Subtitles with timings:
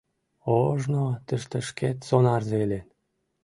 [0.59, 2.87] Ожно тыште шкет сонарзе илен.